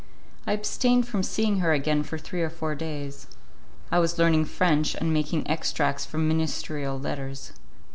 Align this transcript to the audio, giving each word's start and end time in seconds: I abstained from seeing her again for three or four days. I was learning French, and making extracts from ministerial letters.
I 0.47 0.53
abstained 0.53 1.07
from 1.07 1.21
seeing 1.21 1.59
her 1.59 1.73
again 1.73 2.01
for 2.01 2.17
three 2.17 2.41
or 2.41 2.49
four 2.49 2.73
days. 2.73 3.27
I 3.91 3.99
was 3.99 4.17
learning 4.17 4.45
French, 4.45 4.95
and 4.95 5.13
making 5.13 5.47
extracts 5.47 6.05
from 6.07 6.27
ministerial 6.27 6.99
letters. 6.99 7.51